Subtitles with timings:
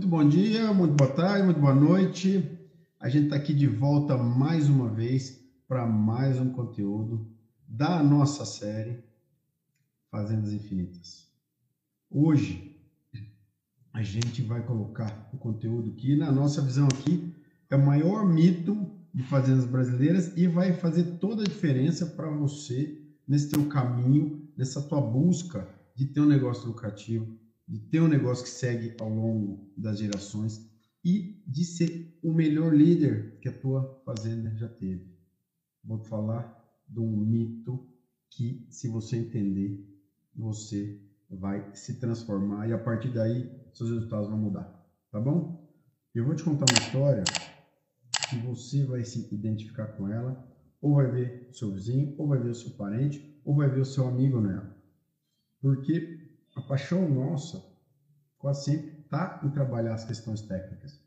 [0.00, 2.58] Muito bom dia, muito boa tarde, muito boa noite.
[2.98, 5.38] A gente está aqui de volta mais uma vez
[5.68, 7.30] para mais um conteúdo
[7.68, 9.04] da nossa série
[10.10, 11.28] Fazendas Infinitas.
[12.10, 12.80] Hoje
[13.92, 17.34] a gente vai colocar o conteúdo que, na nossa visão aqui,
[17.68, 22.98] é o maior mito de fazendas brasileiras e vai fazer toda a diferença para você
[23.28, 27.38] nesse teu caminho, nessa tua busca de ter um negócio lucrativo,
[27.70, 30.68] de ter um negócio que segue ao longo das gerações
[31.04, 35.16] e de ser o melhor líder que a tua fazenda já teve.
[35.84, 37.88] Vou falar de um mito
[38.28, 39.88] que, se você entender,
[40.34, 45.72] você vai se transformar e a partir daí seus resultados vão mudar, tá bom?
[46.12, 47.22] Eu vou te contar uma história
[48.28, 50.44] que você vai se identificar com ela,
[50.82, 54.08] ou vai ver seu vizinho, ou vai ver seu parente, ou vai ver o seu
[54.08, 54.76] amigo nela.
[55.60, 56.19] Porque
[56.60, 57.64] a paixão nossa
[58.38, 61.00] quase sempre está em trabalhar as questões técnicas.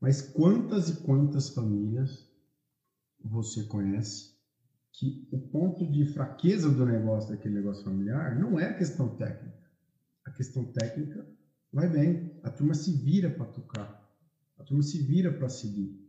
[0.00, 2.28] Mas quantas e quantas famílias
[3.22, 4.34] você conhece
[4.92, 9.56] que o ponto de fraqueza do negócio, daquele negócio familiar, não é a questão técnica.
[10.24, 11.26] A questão técnica
[11.72, 14.10] vai bem, a turma se vira para tocar,
[14.58, 16.02] a turma se vira para seguir.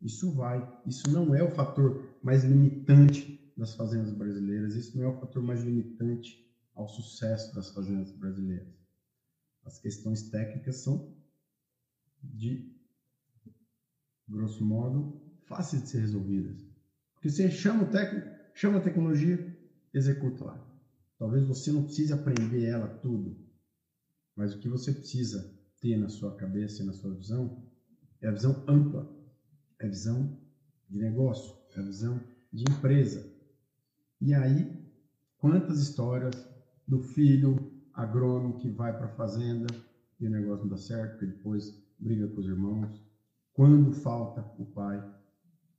[0.00, 5.08] Isso vai, isso não é o fator mais limitante das fazendas brasileiras, isso não é
[5.08, 6.47] o fator mais limitante
[6.78, 8.72] ao sucesso das fazendas brasileiras.
[9.64, 11.12] As questões técnicas são
[12.22, 12.72] de,
[14.28, 16.64] grosso modo, fáceis de ser resolvidas.
[17.14, 19.58] Porque você chama o técnico, chama a tecnologia,
[19.92, 20.64] executa lá.
[21.18, 23.36] Talvez você não precise aprender ela tudo,
[24.36, 27.60] mas o que você precisa ter na sua cabeça e na sua visão
[28.20, 29.12] é a visão ampla,
[29.80, 30.38] é a visão
[30.88, 33.28] de negócio, é a visão de empresa.
[34.20, 34.88] E aí,
[35.38, 36.34] quantas histórias
[36.88, 39.66] do filho agrônomo que vai para a fazenda
[40.18, 43.02] e o negócio não dá certo, porque depois briga com os irmãos,
[43.52, 45.04] quando falta o pai,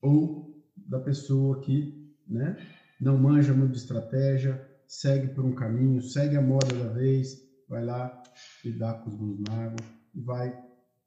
[0.02, 2.56] ou da pessoa que né,
[3.02, 7.84] não manja muito de estratégia, segue por um caminho, segue a moda da vez, vai
[7.84, 8.22] lá
[8.64, 10.58] lidar com os bons magos e vai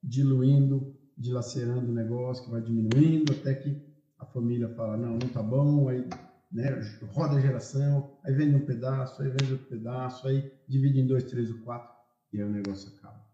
[0.03, 3.81] diluindo, dilacerando o negócio, que vai diminuindo até que
[4.19, 6.09] a família fala, não, não tá bom, aí
[6.53, 6.69] né?
[7.07, 11.25] roda a geração, aí vende um pedaço, aí vende outro pedaço, aí divide em dois,
[11.25, 11.97] três ou quatro,
[12.33, 13.25] e aí o negócio acaba.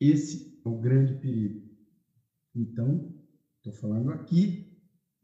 [0.00, 1.68] Esse é o grande perigo.
[2.54, 3.12] Então,
[3.56, 4.72] estou falando aqui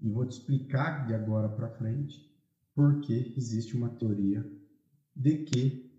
[0.01, 2.29] e vou te explicar de agora para frente
[2.75, 4.45] porque existe uma teoria
[5.15, 5.91] de que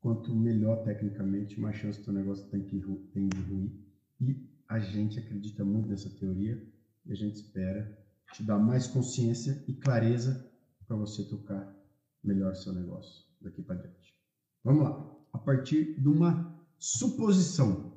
[0.00, 2.80] quanto melhor tecnicamente, mais chance do negócio tem, que,
[3.12, 3.72] tem de ruir.
[4.20, 6.62] E a gente acredita muito nessa teoria
[7.04, 10.50] e a gente espera te dá mais consciência e clareza
[10.86, 11.74] para você tocar
[12.22, 14.14] melhor seu negócio daqui para diante.
[14.62, 15.16] Vamos lá.
[15.32, 17.96] A partir de uma suposição,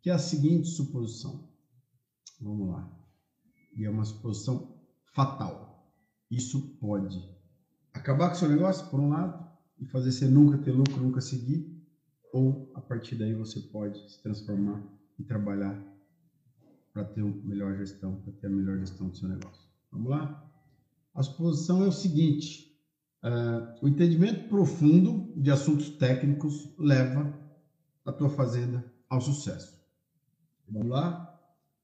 [0.00, 1.48] que é a seguinte suposição.
[2.40, 2.90] Vamos lá.
[3.76, 4.76] E é uma suposição
[5.12, 5.92] fatal.
[6.30, 7.18] Isso pode
[7.92, 9.46] acabar com seu negócio, por um lado,
[9.78, 11.78] e fazer você nunca ter lucro, nunca seguir,
[12.32, 14.82] ou a partir daí você pode se transformar
[15.18, 15.80] e trabalhar
[16.92, 19.68] para ter uma melhor gestão, para ter a melhor gestão do seu negócio.
[19.90, 20.44] Vamos lá?
[21.14, 22.78] A suposição é o seguinte:
[23.22, 27.32] uh, o entendimento profundo de assuntos técnicos leva
[28.04, 29.78] a tua fazenda ao sucesso.
[30.68, 31.40] Vamos lá?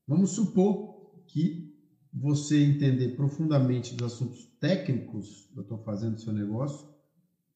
[0.07, 1.75] Vamos supor que
[2.13, 6.89] você entender profundamente dos assuntos técnicos da tua fazenda, do seu negócio,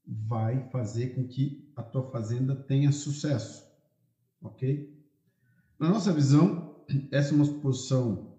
[0.05, 3.65] vai fazer com que a tua fazenda tenha sucesso,
[4.41, 4.99] ok?
[5.79, 6.68] Na nossa visão,
[7.11, 8.37] essa é uma suposição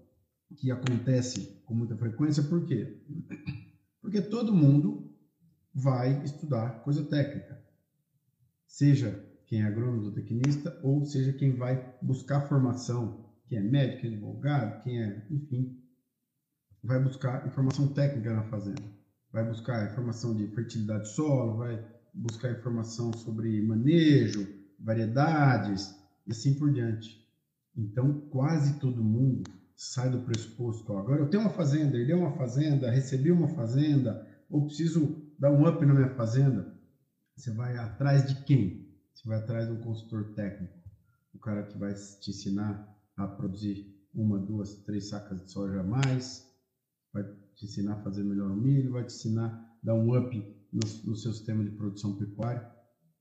[0.56, 3.02] que acontece com muita frequência, por quê?
[4.02, 5.12] Porque todo mundo
[5.74, 7.62] vai estudar coisa técnica,
[8.66, 14.02] seja quem é agrônomo ou tecnista, ou seja quem vai buscar formação, quem é médico,
[14.02, 15.80] quem é advogado, quem é, enfim,
[16.84, 18.84] vai buscar informação técnica na fazenda,
[19.32, 24.48] vai buscar informação de fertilidade do solo, vai buscar informação sobre manejo,
[24.80, 25.96] variedades
[26.26, 27.29] e assim por diante.
[27.80, 32.34] Então, quase todo mundo sai do pressuposto, agora eu tenho uma fazenda, ele é uma
[32.34, 36.78] fazenda, recebi uma fazenda, ou preciso dar um up na minha fazenda.
[37.38, 38.94] Você vai atrás de quem?
[39.14, 40.78] Você vai atrás de um consultor técnico,
[41.34, 42.86] o cara que vai te ensinar
[43.16, 46.46] a produzir uma, duas, três sacas de soja a mais,
[47.14, 47.24] vai
[47.56, 50.36] te ensinar a fazer melhor o milho, vai te ensinar a dar um up
[50.74, 52.70] no, no seu sistema de produção pecuária.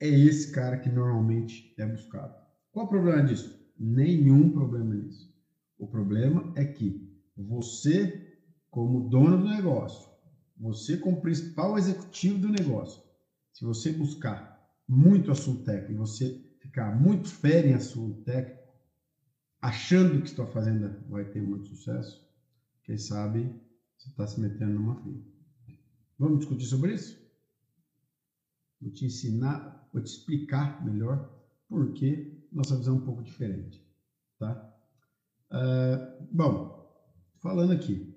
[0.01, 2.35] É esse cara que normalmente é buscado.
[2.73, 3.58] Qual o problema disso?
[3.79, 5.33] Nenhum problema nisso.
[5.79, 8.39] O problema é que você,
[8.71, 10.09] como dono do negócio,
[10.57, 13.03] você como principal executivo do negócio,
[13.53, 18.59] se você buscar muito assunto técnico, você ficar muito férreo em assunto técnico,
[19.61, 22.27] achando que estou fazendo vai ter muito sucesso,
[22.83, 23.55] quem sabe
[23.97, 25.21] você está se metendo numa fila.
[26.19, 27.19] Vamos discutir sobre isso?
[28.81, 31.33] Vou te ensinar, vou te explicar melhor
[31.69, 33.85] por que nossa visão é um pouco diferente,
[34.39, 34.75] tá?
[35.51, 36.93] Uh, bom,
[37.41, 38.15] falando aqui,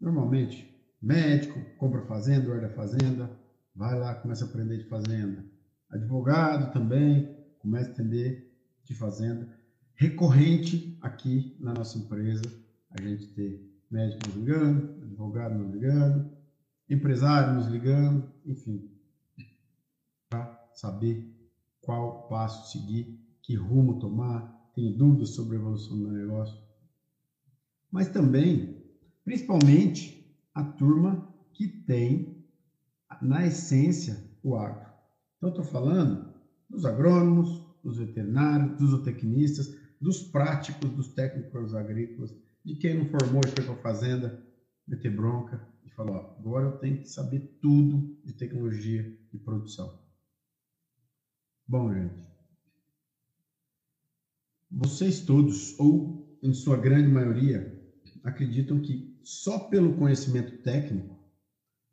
[0.00, 0.70] normalmente
[1.00, 3.30] médico compra fazenda, guarda fazenda,
[3.74, 5.44] vai lá começa a aprender de fazenda.
[5.90, 8.52] Advogado também começa a entender
[8.84, 9.48] de fazenda.
[9.94, 12.42] Recorrente aqui na nossa empresa,
[12.90, 16.30] a gente ter médico nos ligando, advogado nos ligando,
[16.88, 18.90] empresário nos ligando, enfim,
[20.28, 21.31] para saber
[21.82, 26.58] qual passo seguir, que rumo tomar, tem dúvidas sobre a evolução do negócio.
[27.90, 28.82] Mas também,
[29.24, 32.42] principalmente, a turma que tem,
[33.20, 34.90] na essência, o agro.
[35.36, 36.32] Então, estou falando
[36.70, 42.34] dos agrônomos, dos veterinários, dos zootecnistas, dos práticos, dos técnicos agrícolas,
[42.64, 44.42] de quem não formou e foi para a fazenda
[44.86, 50.01] meter bronca e falar, ó, agora eu tenho que saber tudo de tecnologia e produção.
[51.66, 52.26] Bom, gente,
[54.70, 57.80] vocês todos, ou em sua grande maioria,
[58.24, 61.18] acreditam que só pelo conhecimento técnico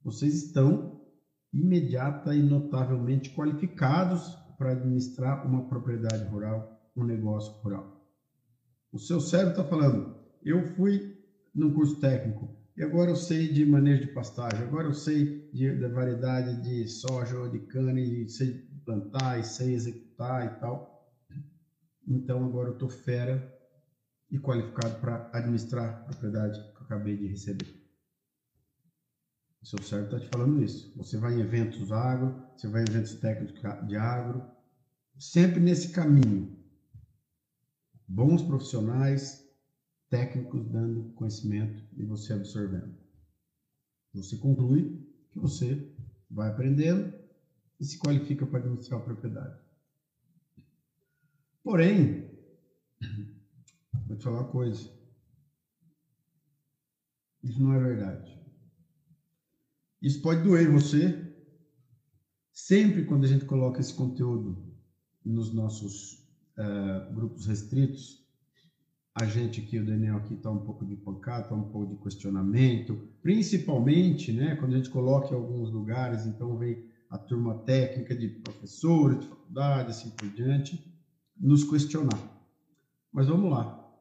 [0.03, 0.99] vocês estão
[1.53, 7.99] imediata e notavelmente qualificados para administrar uma propriedade rural, um negócio rural.
[8.91, 11.17] O seu cérebro está falando, eu fui
[11.53, 15.75] num curso técnico e agora eu sei de manejo de pastagem, agora eu sei de,
[15.79, 21.13] da variedade de soja ou de cana e sei plantar e sei executar e tal.
[22.07, 23.55] Então agora eu estou fera
[24.31, 27.79] e qualificado para administrar a propriedade que eu acabei de receber.
[29.61, 30.91] O seu cérebro está te falando isso.
[30.97, 34.43] Você vai em eventos agro, você vai em eventos técnicos de agro,
[35.19, 36.57] sempre nesse caminho.
[38.07, 39.47] Bons profissionais,
[40.09, 42.97] técnicos dando conhecimento e você absorvendo.
[44.15, 45.93] Você conclui que você
[46.27, 47.18] vai aprendendo
[47.79, 49.57] e se qualifica para administrar a propriedade.
[51.63, 52.29] Porém,
[54.07, 54.91] vou te falar uma coisa.
[57.43, 58.37] Isso não é verdade.
[60.01, 61.25] Isso pode doer em você.
[62.51, 64.75] Sempre quando a gente coloca esse conteúdo
[65.23, 66.27] nos nossos
[66.57, 68.19] uh, grupos restritos,
[69.15, 72.01] a gente aqui, o Daniel aqui está um pouco de pancada, está um pouco de
[72.01, 78.15] questionamento, principalmente, né, quando a gente coloca em alguns lugares, então vem a turma técnica
[78.15, 80.79] de professores, de faculdade, assim por diante,
[81.35, 82.19] nos questionar.
[83.11, 83.91] Mas vamos lá,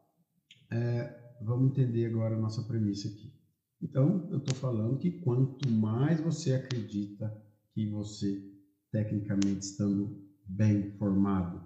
[0.71, 3.33] é, vamos entender agora a nossa premissa aqui.
[3.81, 7.35] Então, eu estou falando que quanto mais você acredita
[7.73, 8.45] que você,
[8.91, 11.63] tecnicamente estando bem formado,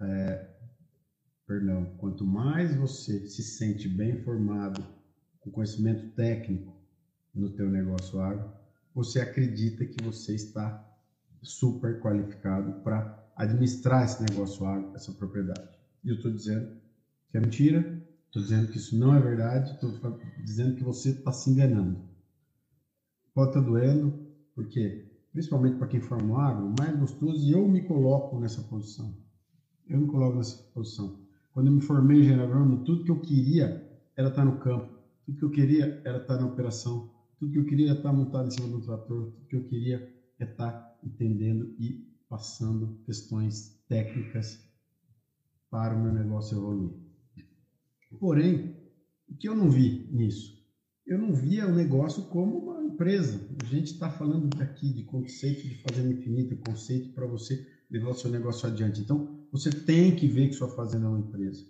[0.00, 0.50] é,
[1.46, 4.84] perdão, quanto mais você se sente bem informado,
[5.40, 6.78] com conhecimento técnico
[7.34, 8.59] no teu negócio agro,
[8.94, 10.86] você acredita que você está
[11.42, 15.68] super qualificado para administrar esse negócio agro, essa propriedade.
[16.04, 16.76] E eu estou dizendo
[17.30, 21.32] que é mentira, estou dizendo que isso não é verdade, estou dizendo que você está
[21.32, 21.98] se enganando.
[23.32, 27.66] Pode estar tá doendo, porque principalmente para quem forma o agro, mais gostoso, e eu
[27.68, 29.14] me coloco nessa posição.
[29.88, 31.18] Eu me coloco nessa posição.
[31.52, 34.92] Quando eu me formei em engenharia agrônoma, tudo que eu queria era estar no campo,
[35.24, 38.48] tudo que eu queria era estar na operação, tudo que eu queria era estar montado
[38.48, 44.62] em cima um trator, tudo que eu queria é estar entendendo e passando questões técnicas
[45.70, 46.92] para o meu negócio evoluir.
[48.18, 48.76] Porém,
[49.26, 50.60] o que eu não vi nisso?
[51.06, 53.40] Eu não via o negócio como uma empresa.
[53.62, 58.14] A gente está falando aqui de conceito de fazenda infinita, conceito para você levar o
[58.14, 59.00] seu negócio adiante.
[59.00, 61.64] Então, você tem que ver que sua fazenda é uma empresa.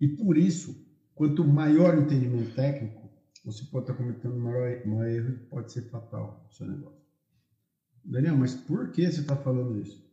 [0.00, 3.07] E por isso, quanto maior o entendimento técnico,
[3.52, 7.00] você pode estar cometendo um maior, maior erro que pode ser fatal no seu negócio.
[8.04, 10.06] Daniel, mas por que você está falando isso?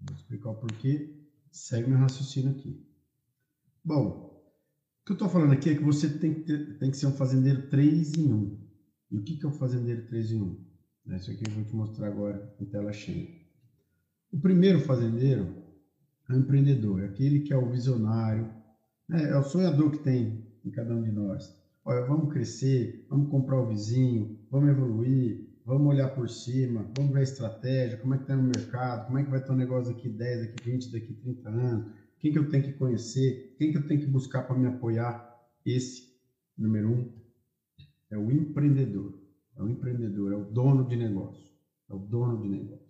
[0.00, 1.14] Vou explicar o porquê.
[1.50, 2.86] Segue meu raciocínio aqui.
[3.82, 4.44] Bom,
[5.00, 7.06] o que eu estou falando aqui é que você tem que, ter, tem que ser
[7.06, 8.58] um fazendeiro 3 em 1.
[9.10, 10.68] E o que, que é o um fazendeiro 3 em 1?
[11.16, 13.26] Isso aqui eu vou te mostrar agora em tela cheia.
[14.30, 15.64] O primeiro fazendeiro
[16.28, 18.52] é o empreendedor, é aquele que é o visionário,
[19.08, 19.30] né?
[19.30, 21.57] é o sonhador que tem em cada um de nós.
[21.88, 27.20] Olha, vamos crescer, vamos comprar o vizinho, vamos evoluir, vamos olhar por cima, vamos ver
[27.20, 29.94] a estratégia, como é que está no mercado, como é que vai estar o negócio
[29.94, 33.78] daqui 10, daqui 20, daqui 30 anos, quem que eu tenho que conhecer, quem que
[33.78, 35.34] eu tenho que buscar para me apoiar.
[35.64, 36.14] Esse,
[36.58, 37.12] número um,
[38.10, 39.18] é o empreendedor.
[39.56, 41.50] É o empreendedor, é o dono de negócio.
[41.88, 42.86] É o dono de negócio.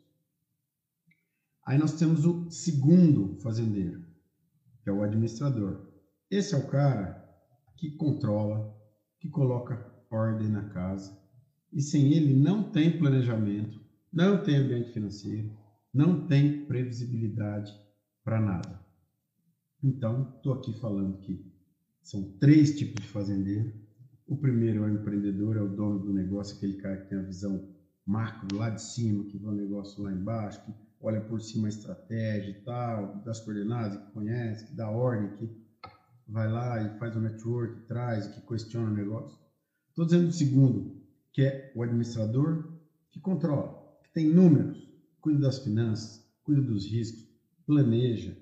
[1.65, 4.05] Aí nós temos o segundo fazendeiro,
[4.83, 5.87] que é o administrador.
[6.29, 7.25] Esse é o cara
[7.77, 8.77] que controla,
[9.21, 11.19] que coloca ordem na casa.
[11.73, 13.81] E sem ele não tem planejamento,
[14.13, 15.51] não tem ambiente financeiro,
[15.93, 17.73] não tem previsibilidade
[18.25, 18.81] para nada.
[19.83, 21.45] Então, estou aqui falando que
[22.03, 23.73] são três tipos de fazendeiro.
[24.27, 27.23] O primeiro é o empreendedor, é o dono do negócio, aquele cara que tem a
[27.23, 27.69] visão
[28.05, 31.71] macro lá de cima, que vê o negócio lá embaixo, que olha por cima a
[31.71, 35.68] estratégia e tal, das coordenadas, que conhece, que dá ordem, que
[36.29, 39.39] vai lá e faz o network, traz, que questiona o negócio.
[39.89, 42.73] Estou dizendo o segundo, que é o administrador
[43.11, 44.87] que controla, que tem números,
[45.21, 47.27] cuida das finanças, cuida dos riscos,
[47.67, 48.37] planeja,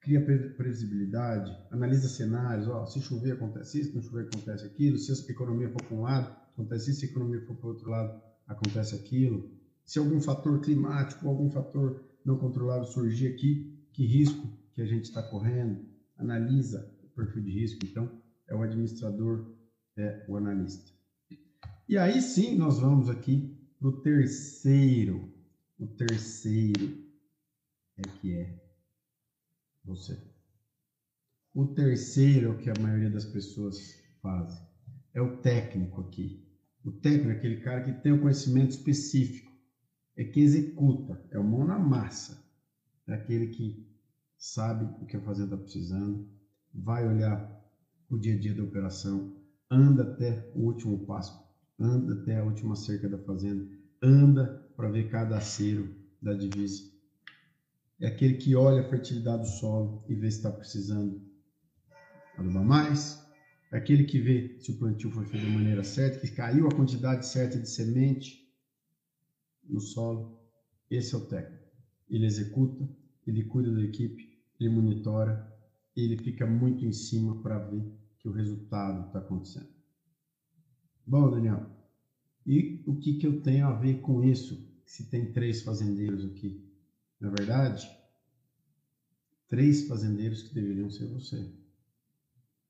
[0.00, 5.12] cria previsibilidade, analisa cenários, ó, se chover acontece isso, se não chover acontece aquilo, se
[5.12, 7.90] a economia for para um lado, acontece isso, se a economia for para o outro
[7.90, 9.50] lado, acontece aquilo.
[9.84, 15.04] Se algum fator climático, algum fator não controlável surgir aqui, que risco que a gente
[15.04, 15.84] está correndo,
[16.16, 17.80] analisa perfil de risco.
[17.84, 19.54] Então, é o administrador,
[19.96, 20.92] é o analista.
[21.88, 25.32] E aí sim, nós vamos aqui para o terceiro.
[25.78, 27.02] O terceiro
[27.96, 28.62] é que é
[29.84, 30.18] você.
[31.54, 34.58] O terceiro, é o que a maioria das pessoas fazem,
[35.12, 36.42] é o técnico aqui.
[36.84, 39.52] O técnico é aquele cara que tem o um conhecimento específico,
[40.16, 42.42] é que executa, é o mão na massa,
[43.06, 43.86] é aquele que
[44.38, 46.28] sabe o que a fazenda está precisando,
[46.74, 47.50] vai olhar
[48.10, 49.34] o dia a dia da operação,
[49.70, 51.42] anda até o último passo,
[51.78, 53.66] anda até a última cerca da fazenda,
[54.02, 56.92] anda para ver cada acero da divisa
[58.02, 61.22] é aquele que olha a fertilidade do solo e vê se está precisando
[62.36, 63.24] adubar mais.
[63.70, 66.74] É aquele que vê se o plantio foi feito da maneira certa, que caiu a
[66.74, 68.52] quantidade certa de semente
[69.62, 70.36] no solo.
[70.90, 71.62] Esse é o técnico.
[72.10, 72.88] Ele executa,
[73.24, 75.51] ele cuida da equipe, ele monitora,
[75.96, 77.84] ele fica muito em cima para ver
[78.18, 79.68] que o resultado está acontecendo.
[81.06, 81.66] Bom, Daniel,
[82.46, 84.68] e o que, que eu tenho a ver com isso?
[84.84, 86.64] Se tem três fazendeiros aqui.
[87.20, 87.88] Na verdade,
[89.48, 91.52] três fazendeiros que deveriam ser você.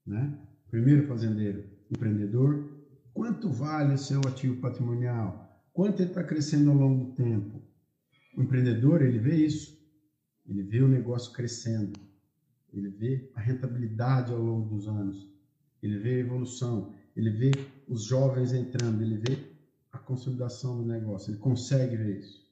[0.07, 0.39] Né?
[0.71, 2.71] Primeiro fazendeiro, empreendedor.
[3.15, 5.65] Quanto vale o seu ativo patrimonial?
[5.73, 7.63] Quanto ele está crescendo ao longo do tempo?
[8.37, 9.81] O empreendedor, ele vê isso.
[10.47, 11.99] Ele vê o negócio crescendo.
[12.73, 15.29] Ele vê a rentabilidade ao longo dos anos.
[15.83, 16.95] Ele vê a evolução.
[17.17, 17.51] Ele vê
[17.89, 19.03] os jovens entrando.
[19.03, 19.53] Ele vê
[19.93, 21.31] a consolidação do negócio.
[21.31, 22.43] Ele consegue ver isso.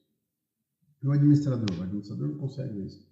[1.01, 1.79] E o administrador?
[1.79, 3.11] O administrador não consegue ver isso.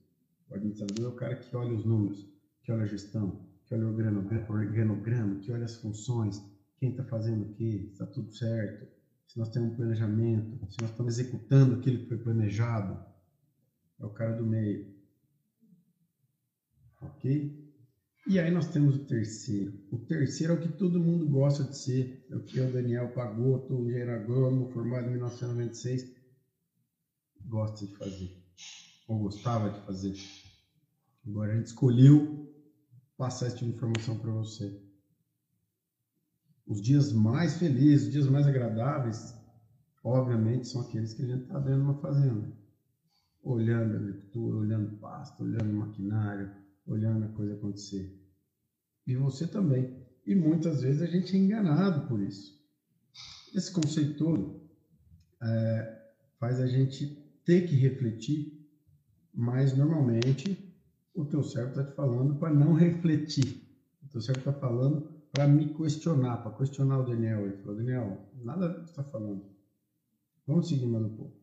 [0.50, 2.28] O administrador é o cara que olha os números,
[2.64, 6.44] que olha a gestão, que olha o organograma, que olha as funções,
[6.78, 8.88] quem está fazendo o quê, está tudo certo,
[9.28, 12.98] se nós temos um planejamento, se nós estamos executando aquilo que foi planejado.
[14.00, 14.88] É o cara do meio.
[17.02, 17.68] Ok?
[18.28, 19.74] E aí nós temos o terceiro.
[19.92, 22.72] O terceiro é o que todo mundo gosta de ser, é o que é o
[22.72, 26.20] Daniel Pagotto, engenheiro agrônomo, formado em 1996
[27.50, 28.32] gosta de fazer,
[29.08, 30.16] ou gostava de fazer.
[31.28, 32.48] Agora a gente escolheu
[33.18, 34.82] passar essa tipo informação para você.
[36.66, 39.34] Os dias mais felizes, os dias mais agradáveis,
[40.04, 42.56] obviamente, são aqueles que a gente está de uma fazenda.
[43.42, 46.52] Olhando a agricultura, olhando o pasto, olhando o maquinário,
[46.90, 48.18] olhando a coisa acontecer.
[49.06, 50.06] E você também.
[50.26, 52.60] E muitas vezes a gente é enganado por isso.
[53.54, 54.62] Esse conceito todo
[55.42, 56.02] é,
[56.40, 57.08] faz a gente
[57.44, 58.68] ter que refletir,
[59.34, 60.70] mas normalmente
[61.14, 63.68] o teu cérebro está te falando para não refletir.
[64.04, 67.46] O teu cérebro está falando para me questionar, para questionar o Daniel.
[67.48, 69.46] Ele falou, Daniel, nada do que você está falando.
[70.46, 71.39] Vamos seguir mais um pouco.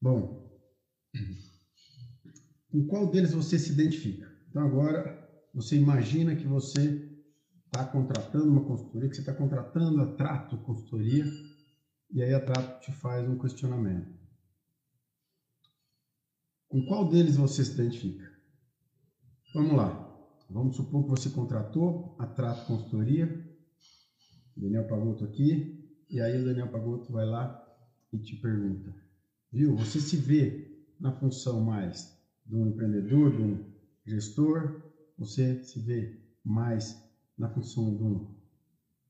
[0.00, 0.48] Bom,
[2.70, 4.30] com qual deles você se identifica?
[4.48, 5.18] Então agora
[5.52, 7.08] você imagina que você
[7.66, 11.24] está contratando uma consultoria, que você está contratando a Trato Consultoria,
[12.10, 14.16] e aí a Trato te faz um questionamento.
[16.68, 18.30] Com qual deles você se identifica?
[19.54, 20.04] Vamos lá.
[20.50, 23.26] Vamos supor que você contratou a Trato Consultoria,
[24.56, 25.78] Daniel Pagotto aqui,
[26.08, 27.64] e aí o Daniel Pagotto vai lá
[28.12, 28.94] e te pergunta,
[29.52, 33.64] viu, você se vê na função mais de um empreendedor, de um
[34.04, 34.82] gestor,
[35.16, 36.96] você se vê mais
[37.36, 38.34] na função de um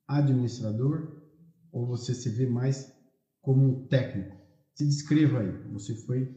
[0.07, 1.23] administrador
[1.71, 2.93] ou você se vê mais
[3.41, 4.37] como um técnico?
[4.75, 5.51] Se descreva aí.
[5.73, 6.37] Você foi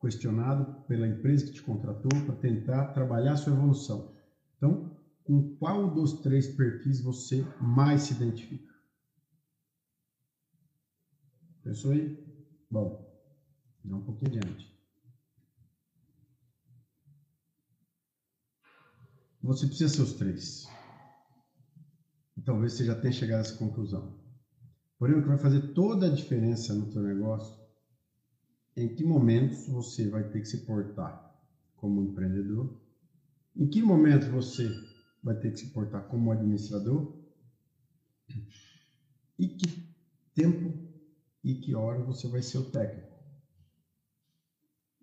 [0.00, 4.14] questionado pela empresa que te contratou para tentar trabalhar a sua evolução.
[4.56, 8.72] Então, com qual dos três perfis você mais se identifica?
[11.62, 12.27] Pensou aí?
[12.70, 13.10] Bom,
[13.84, 14.68] dá um pouquinho adiante.
[19.42, 20.68] Você precisa ser os três.
[22.36, 24.18] E talvez você já tenha chegado a essa conclusão.
[24.98, 27.56] Porém, o que vai fazer toda a diferença no teu negócio
[28.76, 31.34] é em que momentos você vai ter que se portar
[31.76, 32.78] como empreendedor,
[33.56, 34.68] em que momento você
[35.22, 37.16] vai ter que se portar como administrador
[39.38, 39.88] e que
[40.34, 40.87] tempo
[41.42, 43.18] e que hora você vai ser o técnico.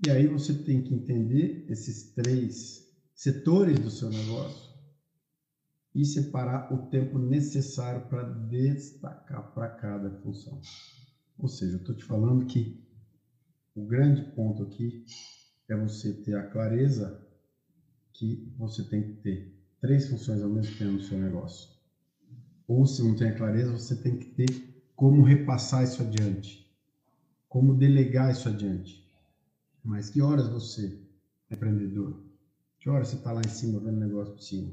[0.05, 4.75] E aí você tem que entender esses três setores do seu negócio
[5.93, 10.61] e separar o tempo necessário para destacar para cada função.
[11.37, 12.83] Ou seja, eu estou te falando que
[13.73, 15.05] o grande ponto aqui
[15.69, 17.25] é você ter a clareza
[18.11, 21.69] que você tem que ter três funções ao mesmo tempo no seu negócio.
[22.67, 26.65] Ou se não tem a clareza, você tem que ter como repassar isso adiante,
[27.49, 29.05] como delegar isso adiante.
[29.83, 30.99] Mas que horas você
[31.49, 32.23] é empreendedor?
[32.79, 34.71] Que horas você está lá em cima vendo negócio por cima?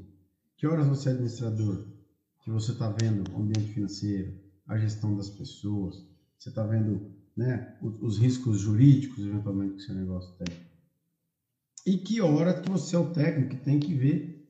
[0.57, 1.87] Que horas você é administrador?
[2.41, 4.33] Que você está vendo o ambiente financeiro,
[4.67, 6.05] a gestão das pessoas,
[6.37, 10.55] você está vendo né, os, os, riscos jurídicos, eventualmente, que seu negócio tem.
[11.85, 14.47] E que hora que você é o técnico que tem que ver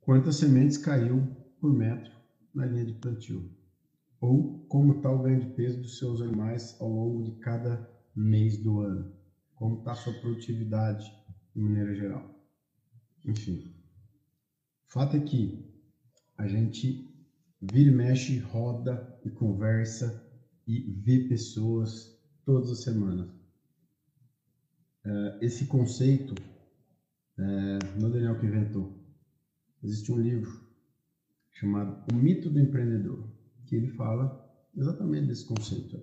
[0.00, 1.26] quantas sementes caiu
[1.60, 2.12] por metro
[2.54, 3.50] na linha de plantio.
[4.20, 8.56] Ou como está o ganho de peso dos seus animais ao longo de cada mês
[8.58, 9.12] do ano.
[9.54, 11.04] Como está a sua produtividade,
[11.54, 12.34] de maneira geral.
[13.24, 13.74] Enfim,
[14.86, 15.72] fato é que
[16.36, 17.08] a gente
[17.60, 20.22] vira e mexe, roda e conversa
[20.66, 23.28] e vê pessoas todas as semanas.
[25.04, 26.34] Uh, esse conceito
[27.36, 28.96] não é Daniel que inventou.
[29.82, 30.64] Existe um livro
[31.52, 33.28] chamado O Mito do Empreendedor,
[33.74, 34.40] que ele fala
[34.76, 35.98] exatamente desse conceito.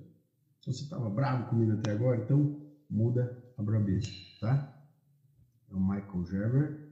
[0.62, 4.78] Se você estava bravo comigo até agora, então muda a brabeza, tá?
[5.70, 6.92] É o Michael Gerber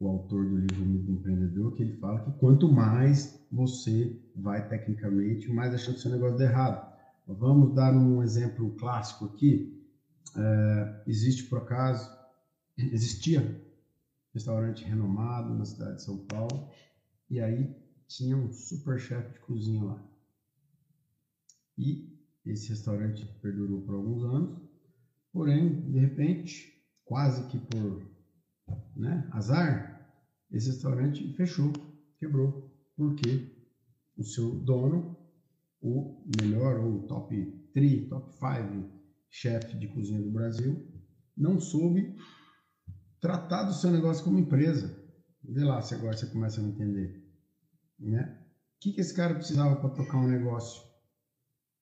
[0.00, 5.50] o autor do livro Mito Empreendedor, que ele fala que quanto mais você vai tecnicamente,
[5.50, 6.94] mais a chance do seu negócio dar errado.
[7.26, 9.82] Vamos dar um exemplo clássico aqui.
[10.36, 12.10] É, existe, por acaso,
[12.76, 16.68] existia um restaurante renomado na cidade de São Paulo,
[17.30, 17.74] e aí
[18.16, 20.02] tinha um super chefe de cozinha lá.
[21.76, 24.62] E esse restaurante perdurou por alguns anos,
[25.32, 28.08] porém, de repente, quase que por
[28.96, 29.94] né, azar,
[30.50, 31.72] esse restaurante fechou,
[32.18, 33.52] quebrou, porque
[34.16, 35.16] o seu dono,
[35.80, 37.34] o melhor ou top
[37.72, 38.94] 3, top 5
[39.28, 40.86] chefe de cozinha do Brasil,
[41.36, 42.16] não soube
[43.20, 45.02] tratar do seu negócio como empresa.
[45.42, 47.24] Vê lá se agora você começa a entender.
[47.98, 48.38] Né?
[48.76, 50.82] O que, que esse cara precisava para tocar um negócio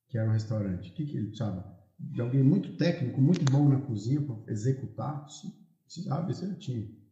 [0.09, 0.91] que era um restaurante?
[0.91, 1.79] O que, que ele precisava?
[1.99, 5.29] De alguém muito técnico, muito bom na cozinha para executar?
[5.31, 5.53] Sim,
[5.85, 7.03] precisava, isso ele tinha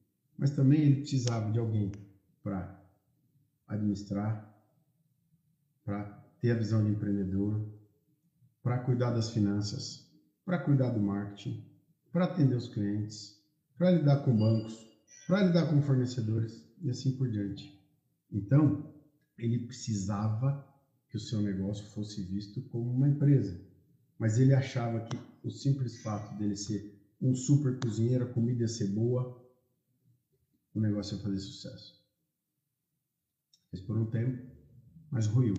[0.40, 1.92] mas também ele precisava de alguém
[2.42, 2.82] para
[3.68, 4.50] administrar,
[5.84, 6.02] para
[6.40, 7.62] ter a visão de empreendedor,
[8.62, 10.10] para cuidar das finanças,
[10.42, 11.62] para cuidar do marketing,
[12.10, 13.38] para atender os clientes,
[13.76, 14.74] para lidar com bancos,
[15.26, 17.78] para lidar com fornecedores e assim por diante.
[18.32, 18.89] Então,
[19.44, 20.66] ele precisava
[21.08, 23.60] que o seu negócio fosse visto como uma empresa,
[24.18, 28.68] mas ele achava que o simples fato dele ser um super cozinheiro, a comida ia
[28.68, 29.42] ser boa,
[30.74, 32.00] o negócio ia fazer sucesso.
[33.70, 34.46] Fez por um tempo,
[35.10, 35.54] mas ruiu.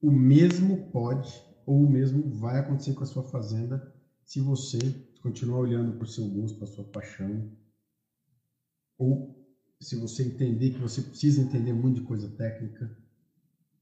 [0.00, 3.92] O mesmo pode ou o mesmo vai acontecer com a sua fazenda
[4.24, 4.78] se você
[5.20, 7.50] continuar olhando para o seu gosto, para a sua paixão,
[8.96, 9.35] ou
[9.80, 12.96] se você entender que você precisa entender muito de coisa técnica.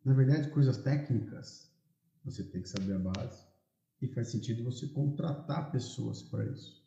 [0.04, 1.70] Na verdade, coisas técnicas,
[2.24, 3.42] você tem que saber a base
[4.02, 6.84] e faz sentido você contratar pessoas para isso.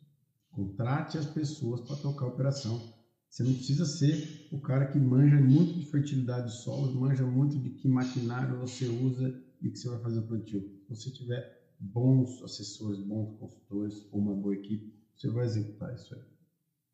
[0.50, 2.98] Contrate as pessoas para tocar a operação
[3.30, 7.58] você não precisa ser o cara que manja muito de fertilidade de solos, manja muito
[7.58, 10.60] de que maquinário você usa e que você vai fazer o plantio.
[10.88, 16.14] Se você tiver bons assessores, bons consultores ou uma boa equipe, você vai executar isso
[16.14, 16.22] aí.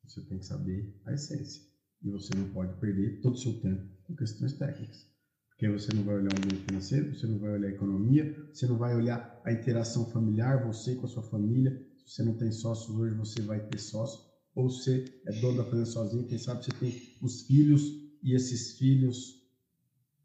[0.05, 1.63] Você tem que saber a essência.
[2.05, 5.07] E você não pode perder todo o seu tempo com questões técnicas.
[5.49, 8.67] Porque você não vai olhar o meio financeiro, você não vai olhar a economia, você
[8.67, 11.81] não vai olhar a interação familiar, você com a sua família.
[11.97, 15.65] Se você não tem sócios hoje, você vai ter sócio ou você é dono da
[15.65, 17.83] fazenda sozinho, quem sabe você tem os filhos
[18.23, 19.43] e esses filhos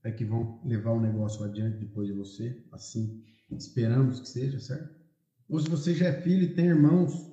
[0.03, 4.95] é que vão levar o negócio adiante depois de você, assim esperamos que seja, certo?
[5.47, 7.28] Ou se você já é filho e tem irmãos,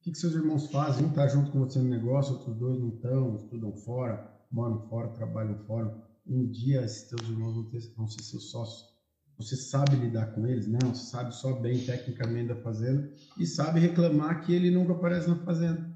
[0.00, 1.04] o que, que seus irmãos fazem?
[1.04, 5.08] Um está junto com você no negócio, outros dois não estão, estudam fora, moram fora,
[5.08, 5.94] trabalham fora.
[6.26, 8.88] Um dia esses teus irmãos vão, ter, vão ser seus sócios.
[9.36, 10.66] Você sabe lidar com eles?
[10.66, 15.28] Não, você sabe só bem tecnicamente da fazenda e sabe reclamar que ele nunca aparece
[15.28, 15.94] na fazenda.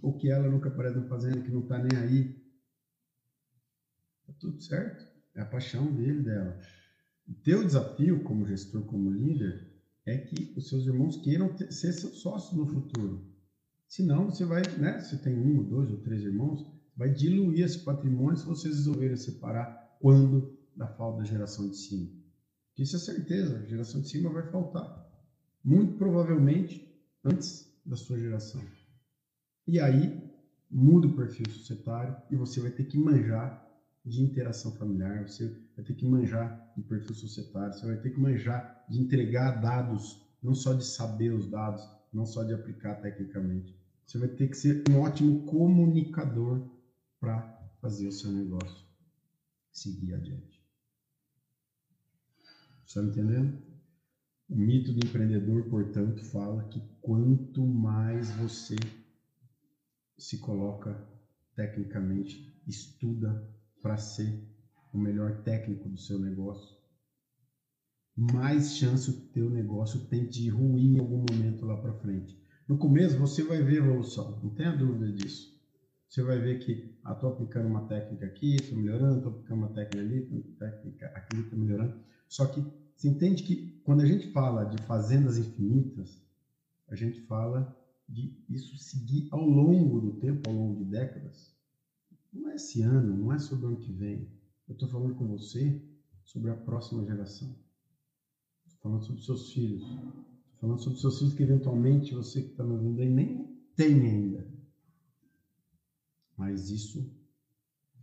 [0.00, 2.40] Ou que ela nunca aparece na fazenda, que não está nem aí.
[4.28, 5.04] Tá tudo certo.
[5.34, 6.56] É a paixão dele, dela.
[7.26, 9.67] O teu desafio como gestor, como líder,
[10.08, 13.26] é que os seus irmãos queiram ter, ser seus sócios no futuro.
[13.86, 15.00] Senão você vai, né?
[15.00, 16.66] Se tem um, dois ou três irmãos,
[16.96, 22.08] vai diluir esse patrimônio se vocês resolverem separar quando da falta da geração de cima.
[22.76, 25.06] Isso é certeza, a geração de cima vai faltar.
[25.64, 26.88] Muito provavelmente
[27.24, 28.62] antes da sua geração.
[29.66, 30.22] E aí
[30.70, 33.66] muda o perfil societário e você vai ter que manjar
[34.04, 38.18] de interação familiar, você vai ter que manjar de perfil societário, você vai ter que
[38.18, 43.78] manjar de entregar dados, não só de saber os dados, não só de aplicar tecnicamente.
[44.04, 46.68] Você vai ter que ser um ótimo comunicador
[47.20, 47.40] para
[47.80, 48.84] fazer o seu negócio
[49.70, 50.60] seguir adiante.
[52.84, 53.62] Está entendendo?
[54.48, 58.76] O mito do empreendedor, portanto, fala que quanto mais você
[60.16, 61.06] se coloca
[61.54, 63.46] tecnicamente, estuda
[63.80, 64.47] para ser
[64.92, 66.76] o melhor técnico do seu negócio,
[68.16, 72.36] mais chance o teu negócio tem de ruir em algum momento lá para frente.
[72.66, 75.56] No começo você vai ver evolução, não tenha dúvida disso.
[76.08, 79.68] Você vai ver que ah, estou aplicando uma técnica aqui, estou melhorando, estou aplicando uma
[79.68, 81.94] técnica ali, técnica aqui, estou melhorando.
[82.28, 82.64] Só que
[82.96, 86.20] você entende que quando a gente fala de fazendas infinitas,
[86.88, 87.76] a gente fala
[88.08, 91.54] de isso seguir ao longo do tempo, ao longo de décadas.
[92.32, 94.28] Não é esse ano, não é sobre o ano que vem.
[94.68, 95.82] Eu estou falando com você
[96.22, 97.56] sobre a próxima geração.
[98.66, 99.82] Estou falando sobre seus filhos.
[99.82, 103.98] Estou falando sobre seus filhos que eventualmente você que está me ouvindo aí nem tem
[104.00, 104.46] ainda.
[106.36, 107.10] Mas isso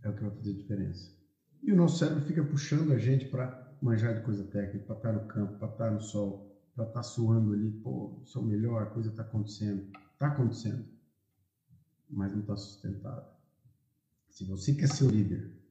[0.02, 1.16] é o que vai fazer diferença.
[1.62, 5.12] E o nosso cérebro fica puxando a gente para manjar de coisa técnica, para estar
[5.12, 9.10] no campo, para estar no sol, para estar suando ali, pô, sou melhor, a coisa
[9.10, 9.88] está acontecendo.
[10.12, 10.84] Está acontecendo,
[12.10, 13.30] mas não está sustentado.
[14.28, 15.65] Se você quer ser o líder,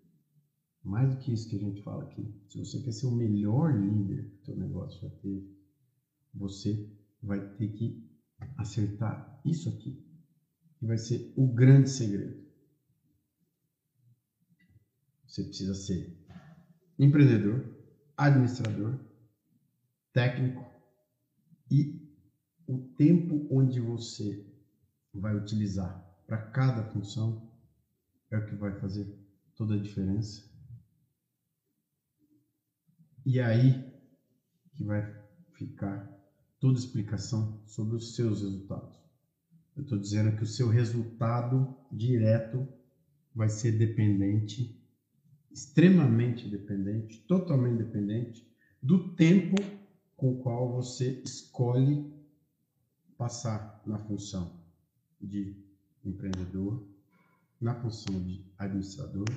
[0.86, 3.74] mais do que isso que a gente fala aqui, se você quer ser o melhor
[3.74, 5.58] líder que o teu negócio já teve,
[6.34, 6.88] você
[7.22, 8.08] vai ter que
[8.58, 10.00] acertar isso aqui,
[10.78, 12.46] que vai ser o grande segredo.
[15.26, 16.16] Você precisa ser
[17.00, 17.66] empreendedor,
[18.16, 19.00] administrador,
[20.14, 20.64] técnico
[21.70, 22.00] e
[22.68, 24.46] o tempo onde você
[25.14, 27.52] vai utilizar para cada função
[28.30, 29.08] é o que vai fazer
[29.56, 30.55] toda a diferença.
[33.26, 33.84] E aí
[34.76, 35.02] que vai
[35.54, 36.08] ficar
[36.60, 39.00] toda explicação sobre os seus resultados.
[39.76, 42.68] Eu estou dizendo que o seu resultado direto
[43.34, 44.80] vai ser dependente
[45.52, 48.46] extremamente dependente, totalmente dependente
[48.84, 49.56] do tempo
[50.18, 52.14] com o qual você escolhe
[53.18, 54.60] passar na função
[55.22, 55.56] de
[56.04, 56.86] empreendedor,
[57.60, 59.28] na função de administrador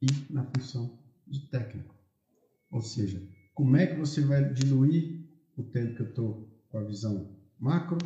[0.00, 0.96] e na função
[1.26, 2.01] de técnico.
[2.72, 3.22] Ou seja,
[3.54, 7.98] como é que você vai diluir o tempo que eu estou com a visão macro,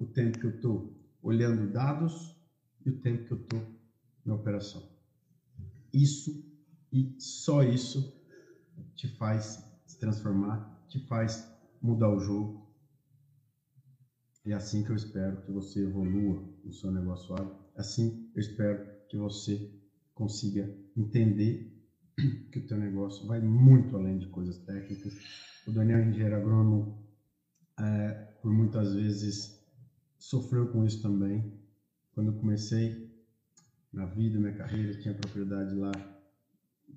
[0.00, 2.34] o tempo que eu estou olhando dados
[2.84, 3.62] e o tempo que eu estou
[4.24, 4.82] na operação.
[5.92, 6.42] Isso
[6.90, 8.18] e só isso
[8.94, 11.46] te faz se transformar, te faz
[11.82, 12.66] mudar o jogo.
[14.46, 17.34] E é assim que eu espero que você evolua no seu negócio.
[17.36, 19.70] É assim eu espero que você
[20.14, 21.73] consiga entender
[22.50, 25.14] que o teu negócio vai muito além de coisas técnicas.
[25.66, 26.98] O Daniel, engenheiro agrônomo,
[27.78, 29.60] é, por muitas vezes
[30.18, 31.52] sofreu com isso também.
[32.14, 33.10] Quando eu comecei
[33.92, 35.92] na vida, minha carreira, tinha propriedade lá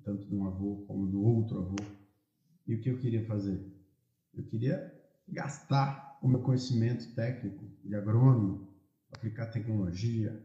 [0.04, 1.76] tanto de um avô como do outro avô.
[2.66, 3.60] E o que eu queria fazer?
[4.34, 4.94] Eu queria
[5.28, 8.68] gastar o meu conhecimento técnico de agrônomo,
[9.12, 10.42] aplicar tecnologia,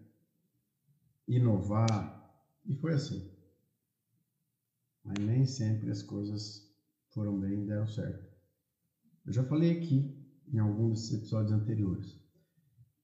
[1.28, 2.22] inovar,
[2.66, 3.33] e foi assim.
[5.04, 6.72] Mas nem sempre as coisas
[7.10, 8.32] foram bem e deram certo.
[9.26, 10.16] Eu já falei aqui
[10.52, 12.20] em algum desses episódios anteriores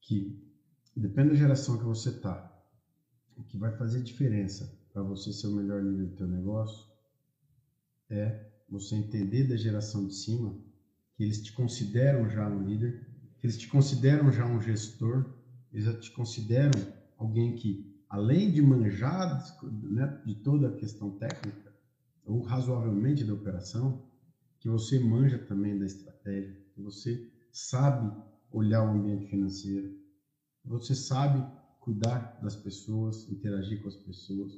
[0.00, 0.42] que
[0.96, 2.50] depende da geração que você está,
[3.36, 6.86] o que vai fazer diferença para você ser o melhor líder do teu negócio
[8.08, 10.58] é você entender da geração de cima
[11.14, 13.06] que eles te consideram já um líder,
[13.38, 15.34] que eles te consideram já um gestor,
[15.72, 16.72] eles já te consideram
[17.16, 21.69] alguém que, além de manjar né, de toda a questão técnica,
[22.24, 24.02] ou razoavelmente da operação,
[24.60, 28.10] que você manja também da estratégia, que você sabe
[28.50, 29.98] olhar o ambiente financeiro,
[30.64, 31.44] você sabe
[31.80, 34.52] cuidar das pessoas, interagir com as pessoas,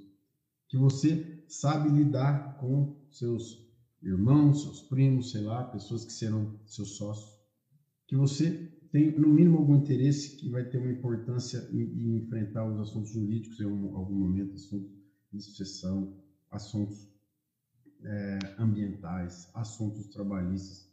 [0.69, 3.63] que você sabe lidar com seus
[4.03, 7.31] irmãos, seus primos, sei lá, pessoas que serão seus sócios,
[8.07, 8.51] que você
[8.91, 13.11] tem no mínimo algum interesse que vai ter uma importância em, em enfrentar os assuntos
[13.11, 14.91] jurídicos em algum, algum momento, assuntos
[15.33, 16.15] de sucessão,
[16.51, 17.12] assuntos
[18.05, 20.91] é, ambientais, assuntos trabalhistas.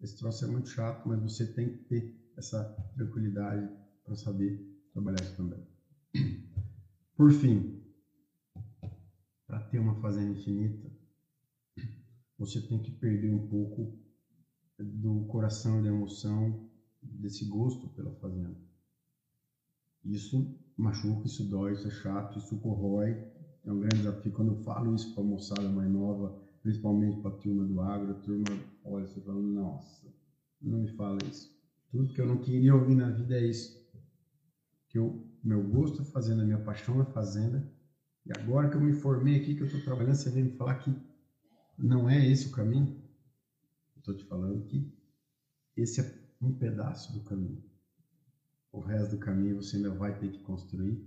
[0.00, 2.64] Esse troço é muito chato, mas você tem que ter essa
[2.94, 3.68] tranquilidade
[4.04, 4.60] para saber
[4.92, 5.66] trabalhar isso também.
[7.16, 7.82] Por fim,
[9.46, 10.90] para ter uma fazenda infinita,
[12.38, 13.98] você tem que perder um pouco
[14.78, 16.68] do coração e da emoção
[17.02, 18.56] desse gosto pela fazenda.
[20.04, 23.12] Isso machuca, isso dói, isso é chato, isso corrói.
[23.64, 24.32] É um grande desafio.
[24.32, 28.10] Quando eu falo isso para a moçada mais nova, principalmente para a turma do agro,
[28.10, 28.44] a turma
[28.84, 30.12] olha você falando, nossa,
[30.60, 31.56] não me fala isso.
[31.92, 33.88] Tudo que eu não queria ouvir na vida é isso.
[34.88, 37.72] Que eu, meu gosto é fazenda, minha paixão é fazenda.
[38.26, 40.74] E agora que eu me formei aqui, que eu estou trabalhando, você vem me falar
[40.78, 40.92] que
[41.78, 43.00] não é esse o caminho?
[43.96, 44.92] Estou te falando que
[45.76, 47.62] esse é um pedaço do caminho.
[48.72, 51.00] O resto do caminho você ainda vai ter que construir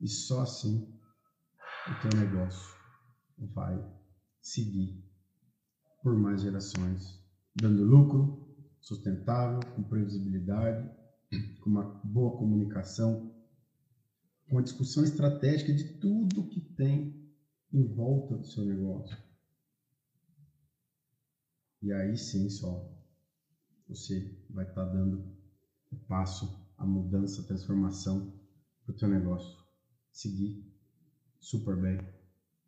[0.00, 0.92] e só assim
[1.86, 2.74] o teu negócio
[3.38, 3.80] vai
[4.40, 5.03] seguir
[6.04, 7.18] por mais gerações,
[7.56, 8.46] dando lucro,
[8.78, 10.86] sustentável, com previsibilidade,
[11.62, 13.34] com uma boa comunicação,
[14.46, 17.32] com uma discussão estratégica de tudo que tem
[17.72, 19.16] em volta do seu negócio.
[21.80, 22.86] E aí sim só
[23.88, 25.24] você vai estar tá dando
[25.90, 28.30] o passo, a mudança, a transformação
[28.84, 29.58] para o teu negócio
[30.12, 30.70] seguir
[31.40, 31.98] super bem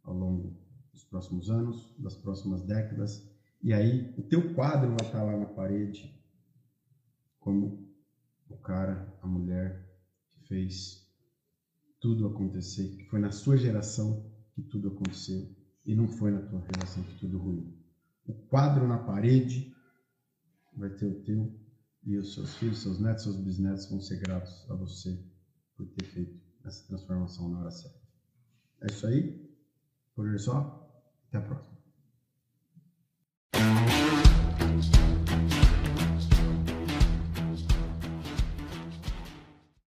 [0.05, 0.65] ao longo
[0.96, 3.30] dos próximos anos, das próximas décadas.
[3.62, 6.12] E aí o teu quadro vai estar lá na parede
[7.38, 7.87] como
[8.48, 9.88] o cara, a mulher
[10.32, 11.09] que fez
[12.00, 15.48] tudo acontecer, que foi na sua geração que tudo aconteceu
[15.85, 17.76] e não foi na tua geração que tudo ruiu
[18.26, 19.74] o quadro na parede
[20.74, 21.54] vai ter o teu
[22.04, 25.18] e os seus filhos, seus netos, seus bisnetos vão ser gratos a você
[25.76, 27.98] por ter feito essa transformação na hora certa.
[28.82, 29.46] É isso aí.
[30.14, 30.86] Por hoje é só.
[31.37, 31.75] Até a próxima.